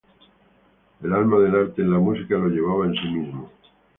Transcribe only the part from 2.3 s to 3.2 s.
lo llevaba en sí